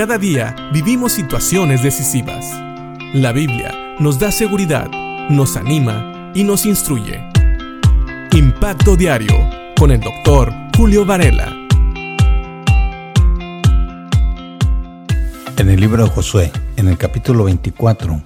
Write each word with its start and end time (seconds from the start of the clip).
Cada 0.00 0.16
día 0.16 0.56
vivimos 0.72 1.12
situaciones 1.12 1.82
decisivas. 1.82 2.46
La 3.12 3.32
Biblia 3.32 3.96
nos 3.98 4.18
da 4.18 4.32
seguridad, 4.32 4.88
nos 5.28 5.58
anima 5.58 6.32
y 6.34 6.42
nos 6.42 6.64
instruye. 6.64 7.22
Impacto 8.32 8.96
Diario 8.96 9.34
con 9.78 9.90
el 9.90 10.00
doctor 10.00 10.54
Julio 10.74 11.04
Varela. 11.04 11.54
En 15.58 15.68
el 15.68 15.78
libro 15.78 16.04
de 16.04 16.08
Josué, 16.08 16.50
en 16.78 16.88
el 16.88 16.96
capítulo 16.96 17.44
24, 17.44 18.22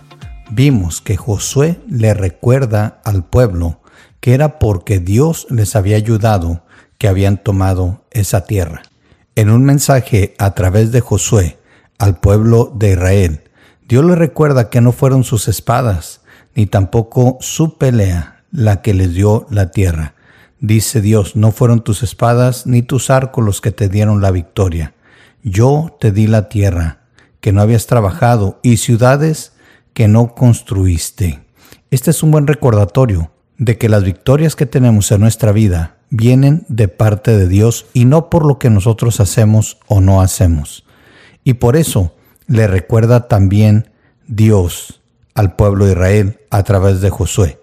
vimos 0.52 1.00
que 1.00 1.16
Josué 1.16 1.80
le 1.88 2.14
recuerda 2.14 3.00
al 3.02 3.24
pueblo 3.24 3.80
que 4.20 4.34
era 4.34 4.60
porque 4.60 5.00
Dios 5.00 5.48
les 5.50 5.74
había 5.74 5.96
ayudado 5.96 6.62
que 6.98 7.08
habían 7.08 7.36
tomado 7.36 8.04
esa 8.12 8.44
tierra. 8.44 8.82
En 9.34 9.50
un 9.50 9.64
mensaje 9.64 10.36
a 10.38 10.54
través 10.54 10.92
de 10.92 11.00
Josué 11.00 11.58
al 11.98 12.18
pueblo 12.18 12.72
de 12.74 12.92
Israel, 12.92 13.44
Dios 13.86 14.04
le 14.04 14.14
recuerda 14.14 14.70
que 14.70 14.80
no 14.80 14.92
fueron 14.92 15.24
sus 15.24 15.48
espadas, 15.48 16.22
ni 16.54 16.66
tampoco 16.66 17.38
su 17.40 17.76
pelea 17.76 18.44
la 18.50 18.82
que 18.82 18.94
les 18.94 19.14
dio 19.14 19.46
la 19.50 19.70
tierra. 19.70 20.14
Dice 20.60 21.00
Dios, 21.00 21.36
no 21.36 21.50
fueron 21.52 21.84
tus 21.84 22.02
espadas 22.02 22.66
ni 22.66 22.82
tus 22.82 23.10
arcos 23.10 23.44
los 23.44 23.60
que 23.60 23.72
te 23.72 23.88
dieron 23.88 24.22
la 24.22 24.30
victoria. 24.30 24.94
Yo 25.42 25.96
te 26.00 26.10
di 26.10 26.26
la 26.26 26.48
tierra 26.48 27.00
que 27.40 27.52
no 27.52 27.60
habías 27.60 27.86
trabajado 27.86 28.60
y 28.62 28.78
ciudades 28.78 29.52
que 29.92 30.08
no 30.08 30.34
construiste. 30.34 31.44
Este 31.90 32.10
es 32.10 32.22
un 32.22 32.30
buen 32.30 32.46
recordatorio 32.46 33.30
de 33.58 33.76
que 33.76 33.88
las 33.88 34.04
victorias 34.04 34.56
que 34.56 34.66
tenemos 34.66 35.12
en 35.12 35.20
nuestra 35.20 35.52
vida 35.52 35.96
vienen 36.08 36.64
de 36.68 36.88
parte 36.88 37.36
de 37.36 37.48
Dios 37.48 37.86
y 37.92 38.06
no 38.06 38.30
por 38.30 38.46
lo 38.46 38.58
que 38.58 38.70
nosotros 38.70 39.20
hacemos 39.20 39.78
o 39.86 40.00
no 40.00 40.22
hacemos. 40.22 40.83
Y 41.44 41.54
por 41.54 41.76
eso 41.76 42.14
le 42.46 42.66
recuerda 42.66 43.28
también 43.28 43.90
Dios 44.26 45.02
al 45.34 45.54
pueblo 45.56 45.84
de 45.84 45.92
Israel 45.92 46.40
a 46.50 46.62
través 46.62 47.00
de 47.00 47.10
Josué. 47.10 47.60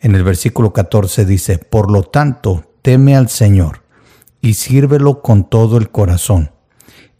En 0.00 0.14
el 0.14 0.24
versículo 0.24 0.72
14 0.72 1.24
dice, 1.24 1.58
Por 1.58 1.90
lo 1.90 2.02
tanto, 2.02 2.64
teme 2.82 3.14
al 3.14 3.28
Señor 3.28 3.82
y 4.40 4.54
sírvelo 4.54 5.22
con 5.22 5.48
todo 5.48 5.76
el 5.76 5.90
corazón. 5.90 6.50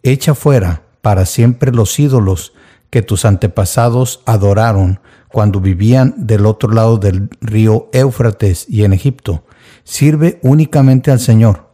Echa 0.03 0.35
fuera 0.35 0.83
para 1.01 1.27
siempre 1.27 1.71
los 1.73 1.99
ídolos 1.99 2.53
que 2.91 3.03
tus 3.03 3.25
antepasados 3.25 4.23
adoraron 4.27 5.01
cuando 5.29 5.61
vivían 5.61 6.15
del 6.17 6.45
otro 6.45 6.71
lado 6.71 6.99
del 6.99 7.31
río 7.41 7.89
Éufrates 7.93 8.67
y 8.69 8.85
en 8.85 8.93
Egipto. 8.93 9.45
Sirve 9.85 10.39
únicamente 10.43 11.11
al 11.11 11.21
Señor. 11.21 11.71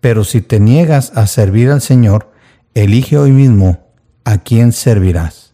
Pero 0.00 0.24
si 0.24 0.42
te 0.42 0.60
niegas 0.60 1.12
a 1.16 1.26
servir 1.26 1.70
al 1.70 1.80
Señor, 1.80 2.30
elige 2.74 3.18
hoy 3.18 3.32
mismo 3.32 3.78
a 4.24 4.38
quién 4.38 4.72
servirás. 4.72 5.52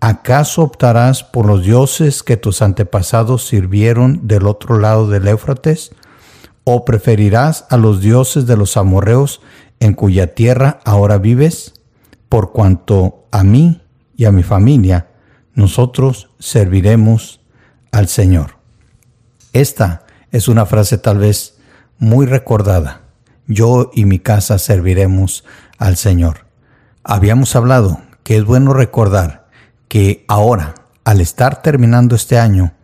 ¿Acaso 0.00 0.62
optarás 0.62 1.22
por 1.22 1.46
los 1.46 1.62
dioses 1.62 2.22
que 2.22 2.36
tus 2.36 2.62
antepasados 2.62 3.46
sirvieron 3.46 4.26
del 4.26 4.46
otro 4.46 4.78
lado 4.78 5.08
del 5.08 5.28
Éufrates? 5.28 5.90
¿O 6.64 6.84
preferirás 6.84 7.66
a 7.68 7.76
los 7.76 8.00
dioses 8.00 8.46
de 8.46 8.56
los 8.56 8.76
amorreos 8.76 9.42
en 9.78 9.94
cuya 9.94 10.34
tierra 10.34 10.80
ahora 10.84 11.18
vives? 11.18 11.74
Por 12.28 12.52
cuanto 12.52 13.26
a 13.30 13.44
mí 13.44 13.82
y 14.16 14.24
a 14.24 14.32
mi 14.32 14.42
familia, 14.42 15.08
nosotros 15.54 16.30
serviremos 16.38 17.40
al 17.92 18.08
Señor. 18.08 18.56
Esta 19.52 20.04
es 20.32 20.48
una 20.48 20.64
frase 20.64 20.96
tal 20.96 21.18
vez 21.18 21.58
muy 21.98 22.24
recordada. 22.24 23.02
Yo 23.50 23.90
y 23.92 24.04
mi 24.04 24.20
casa 24.20 24.60
serviremos 24.60 25.44
al 25.76 25.96
Señor. 25.96 26.46
Habíamos 27.02 27.56
hablado 27.56 28.00
que 28.22 28.36
es 28.36 28.44
bueno 28.44 28.72
recordar 28.74 29.48
que 29.88 30.24
ahora, 30.28 30.74
al 31.02 31.20
estar 31.20 31.60
terminando 31.60 32.14
este 32.14 32.38
año, 32.38 32.74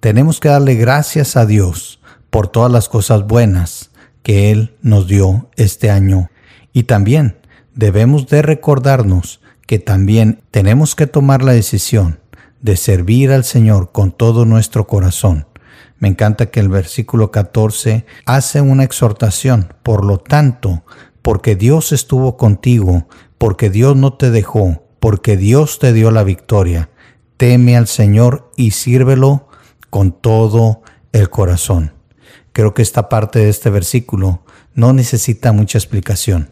tenemos 0.00 0.40
que 0.40 0.48
darle 0.48 0.74
gracias 0.74 1.36
a 1.36 1.46
Dios 1.46 2.00
por 2.28 2.48
todas 2.48 2.72
las 2.72 2.88
cosas 2.88 3.24
buenas 3.24 3.92
que 4.24 4.50
Él 4.50 4.74
nos 4.82 5.06
dio 5.06 5.48
este 5.54 5.92
año. 5.92 6.28
Y 6.72 6.82
también 6.82 7.38
debemos 7.76 8.26
de 8.26 8.42
recordarnos 8.42 9.40
que 9.68 9.78
también 9.78 10.42
tenemos 10.50 10.96
que 10.96 11.06
tomar 11.06 11.44
la 11.44 11.52
decisión 11.52 12.18
de 12.60 12.76
servir 12.76 13.30
al 13.30 13.44
Señor 13.44 13.92
con 13.92 14.10
todo 14.10 14.44
nuestro 14.44 14.88
corazón. 14.88 15.46
Me 16.00 16.08
encanta 16.08 16.46
que 16.46 16.60
el 16.60 16.68
versículo 16.68 17.30
14 17.30 18.06
hace 18.24 18.60
una 18.60 18.84
exhortación. 18.84 19.74
Por 19.82 20.04
lo 20.04 20.18
tanto, 20.18 20.82
porque 21.22 21.54
Dios 21.54 21.92
estuvo 21.92 22.36
contigo, 22.36 23.06
porque 23.38 23.70
Dios 23.70 23.96
no 23.96 24.14
te 24.14 24.30
dejó, 24.30 24.88
porque 24.98 25.36
Dios 25.36 25.78
te 25.78 25.92
dio 25.92 26.10
la 26.10 26.24
victoria, 26.24 26.90
teme 27.36 27.76
al 27.76 27.86
Señor 27.86 28.50
y 28.56 28.72
sírvelo 28.72 29.48
con 29.90 30.12
todo 30.12 30.82
el 31.12 31.28
corazón. 31.30 31.92
Creo 32.52 32.74
que 32.74 32.82
esta 32.82 33.08
parte 33.08 33.38
de 33.38 33.50
este 33.50 33.70
versículo 33.70 34.42
no 34.74 34.92
necesita 34.92 35.52
mucha 35.52 35.78
explicación. 35.78 36.50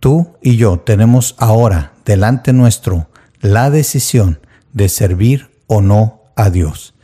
Tú 0.00 0.36
y 0.40 0.56
yo 0.56 0.78
tenemos 0.78 1.34
ahora 1.38 1.94
delante 2.04 2.52
nuestro 2.52 3.10
la 3.40 3.70
decisión 3.70 4.40
de 4.72 4.88
servir 4.88 5.50
o 5.66 5.80
no 5.80 6.22
a 6.36 6.50
Dios. 6.50 6.94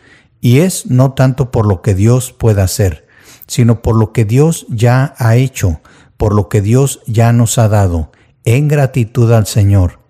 Y 0.45 0.61
es 0.61 0.91
no 0.91 1.15
tanto 1.15 1.51
por 1.51 1.67
lo 1.67 1.81
que 1.81 1.95
Dios 1.95 2.33
pueda 2.33 2.65
hacer, 2.65 3.07
sino 3.47 3.81
por 3.81 3.97
lo 3.97 4.13
que 4.13 4.27
Dios 4.27 4.67
ya 4.69 5.15
ha 5.17 5.37
hecho, 5.37 5.81
por 6.19 6.35
lo 6.35 6.51
que 6.51 6.61
Dios 6.61 7.01
ya 7.07 7.33
nos 7.33 7.57
ha 7.57 7.71
dado, 7.71 8.13
en 8.45 8.69
gratitud 8.69 9.33
al 9.33 9.47
Señor. 9.47 10.01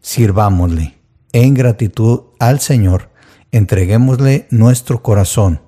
Sirvámosle, 0.00 0.96
en 1.34 1.52
gratitud 1.52 2.22
al 2.38 2.60
Señor, 2.60 3.10
entreguémosle 3.52 4.46
nuestro 4.48 5.02
corazón, 5.02 5.60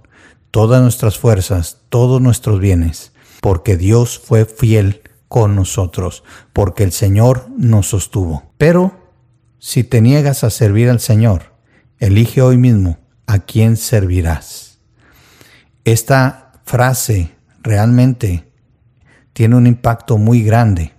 todas 0.51 0.81
nuestras 0.81 1.19
fuerzas, 1.19 1.83
todos 1.91 2.23
nuestros 2.23 2.59
bienes, 2.59 3.13
porque 3.43 3.77
Dios 3.77 4.19
fue 4.19 4.47
fiel 4.47 5.03
con 5.29 5.55
nosotros, 5.55 6.25
porque 6.55 6.85
el 6.85 6.93
Señor 6.93 7.51
nos 7.59 7.89
sostuvo. 7.89 8.45
Pero 8.57 8.97
si 9.59 9.85
te 9.85 10.01
niegas 10.01 10.43
a 10.43 10.49
servir 10.49 10.89
al 10.89 11.01
Señor, 11.01 11.53
elige 11.99 12.41
hoy 12.41 12.57
mismo 12.57 12.97
a 13.27 13.41
quién 13.41 13.77
servirás. 13.77 14.79
Esta 15.85 16.53
frase 16.65 17.33
realmente 17.63 18.49
tiene 19.33 19.57
un 19.57 19.67
impacto 19.67 20.19
muy 20.19 20.43
grande. 20.43 20.93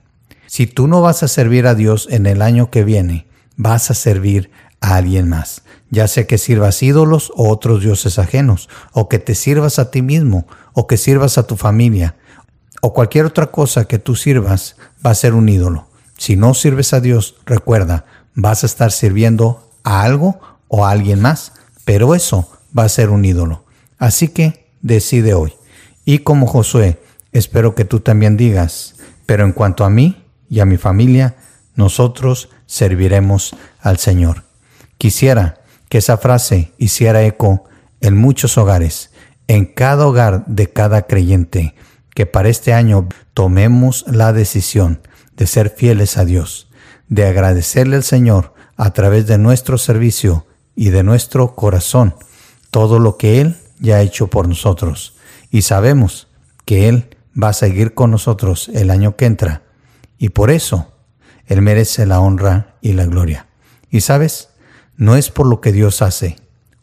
Si 0.45 0.67
tú 0.67 0.87
no 0.87 1.01
vas 1.01 1.23
a 1.23 1.27
servir 1.27 1.67
a 1.67 1.75
Dios 1.75 2.07
en 2.09 2.25
el 2.25 2.41
año 2.41 2.69
que 2.69 2.83
viene, 2.83 3.27
vas 3.55 3.91
a 3.91 3.93
servir 3.93 4.51
a 4.79 4.95
alguien 4.95 5.27
más, 5.27 5.63
ya 5.89 6.07
sea 6.07 6.27
que 6.27 6.37
sirvas 6.37 6.83
ídolos 6.83 7.31
o 7.35 7.49
otros 7.49 7.81
dioses 7.81 8.19
ajenos, 8.19 8.69
o 8.93 9.09
que 9.09 9.19
te 9.19 9.35
sirvas 9.35 9.79
a 9.79 9.91
ti 9.91 10.01
mismo, 10.01 10.45
o 10.73 10.87
que 10.87 10.97
sirvas 10.97 11.37
a 11.37 11.47
tu 11.47 11.57
familia, 11.57 12.15
o 12.81 12.93
cualquier 12.93 13.25
otra 13.25 13.47
cosa 13.47 13.85
que 13.85 13.99
tú 13.99 14.15
sirvas 14.15 14.75
va 15.05 15.11
a 15.11 15.15
ser 15.15 15.33
un 15.33 15.49
ídolo. 15.49 15.87
Si 16.17 16.35
no 16.35 16.53
sirves 16.53 16.93
a 16.93 17.01
Dios, 17.01 17.35
recuerda, 17.45 18.05
vas 18.35 18.63
a 18.63 18.67
estar 18.67 18.91
sirviendo 18.91 19.71
a 19.83 20.03
algo 20.03 20.39
o 20.67 20.85
a 20.85 20.91
alguien 20.91 21.21
más, 21.21 21.53
pero 21.87 22.15
eso 22.15 22.49
va 22.77 22.83
a 22.83 22.89
ser 22.89 23.09
un 23.11 23.23
ídolo. 23.23 23.63
Así 23.97 24.27
que 24.27 24.73
decide 24.81 25.33
hoy. 25.33 25.53
Y 26.03 26.19
como 26.19 26.45
Josué, 26.45 26.99
espero 27.31 27.75
que 27.75 27.85
tú 27.85 28.01
también 28.01 28.35
digas, 28.35 28.95
pero 29.25 29.45
en 29.45 29.53
cuanto 29.53 29.85
a 29.85 29.89
mí 29.89 30.25
y 30.49 30.59
a 30.59 30.65
mi 30.65 30.75
familia, 30.75 31.37
nosotros 31.75 32.49
serviremos 32.65 33.55
al 33.79 33.99
Señor. 33.99 34.43
Quisiera 34.97 35.61
que 35.87 35.99
esa 35.99 36.17
frase 36.17 36.73
hiciera 36.77 37.23
eco 37.23 37.63
en 38.01 38.17
muchos 38.17 38.57
hogares, 38.57 39.11
en 39.47 39.65
cada 39.65 40.07
hogar 40.07 40.45
de 40.45 40.69
cada 40.69 41.03
creyente 41.03 41.73
que 42.13 42.25
para 42.25 42.49
este 42.49 42.73
año 42.73 43.07
tomemos 43.33 44.03
la 44.09 44.33
decisión 44.33 44.99
de 45.37 45.47
ser 45.47 45.69
fieles 45.69 46.17
a 46.17 46.25
Dios, 46.25 46.69
de 47.07 47.27
agradecerle 47.27 47.95
al 47.95 48.03
Señor 48.03 48.53
a 48.75 48.91
través 48.91 49.25
de 49.25 49.37
nuestro 49.37 49.77
servicio 49.77 50.46
y 50.77 50.91
de 50.91 51.03
nuestro 51.03 51.55
corazón 51.55 52.15
todo 52.69 52.99
lo 52.99 53.17
que 53.17 53.41
Él 53.41 53.57
ya 53.79 53.97
ha 53.97 54.01
hecho 54.01 54.27
por 54.27 54.47
nosotros. 54.47 55.15
Y 55.49 55.63
sabemos 55.63 56.27
que 56.65 56.87
Él 56.87 57.17
va 57.41 57.49
a 57.49 57.53
seguir 57.53 57.95
con 57.95 58.11
nosotros 58.11 58.69
el 58.73 58.91
año 58.91 59.15
que 59.15 59.25
entra. 59.25 59.63
Y 60.19 60.29
por 60.29 60.51
eso 60.51 60.93
Él 61.47 61.63
merece 61.63 62.05
la 62.05 62.19
honra 62.19 62.75
y 62.79 62.93
la 62.93 63.05
gloria. 63.05 63.47
Y 63.89 64.01
sabes, 64.01 64.49
no 64.95 65.15
es 65.15 65.31
por 65.31 65.47
lo 65.47 65.61
que 65.61 65.71
Dios 65.71 66.03
hace 66.03 66.35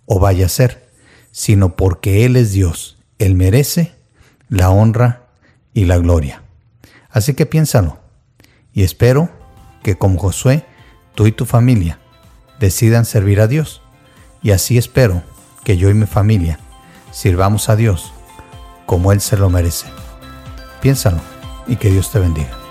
o 0.07 0.19
vaya 0.19 0.45
a 0.45 0.47
hacer, 0.47 0.91
sino 1.31 1.77
porque 1.77 2.25
Él 2.25 2.35
es 2.35 2.53
Dios. 2.53 2.99
Él 3.21 3.37
merece 3.37 3.95
la 4.49 4.71
honra 4.71 5.29
y 5.73 5.85
la 5.85 5.99
gloria. 5.99 6.43
Así 7.11 7.35
que 7.35 7.47
piénsalo 7.47 8.01
y 8.73 8.83
espero 8.83 9.31
que 9.85 9.95
como 9.97 10.19
Josué, 10.19 10.65
tú 11.15 11.29
y 11.29 11.33
tu 11.33 11.45
familia 11.45 12.01
decidan 12.59 13.05
servir 13.05 13.41
a 13.41 13.47
Dios. 13.47 13.84
Y 14.45 14.51
así 14.51 14.77
espero 14.77 15.23
que 15.65 15.79
yo 15.79 15.89
y 15.89 15.95
mi 15.95 16.07
familia 16.07 16.61
sirvamos 17.11 17.71
a 17.71 17.77
Dios 17.77 18.13
como 18.85 19.11
Él 19.11 19.23
se 19.23 19.39
lo 19.39 19.49
merece. 19.49 19.87
Piénsalo 20.83 21.21
y 21.67 21.77
que 21.77 21.91
Dios 21.91 22.13
te 22.13 22.19
bendiga. 22.19 22.64